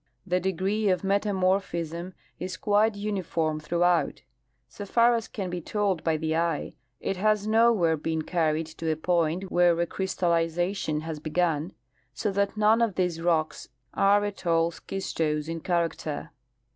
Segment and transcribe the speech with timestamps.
[0.25, 4.23] The degree of meta morphism is quite uniform throughout.
[4.75, 8.89] 80 far as can be told by the eye, it has nowhere been carried to
[8.91, 11.73] a point where recrystal lization has begun,
[12.15, 16.31] so that none of these rocks are at all schistose in character.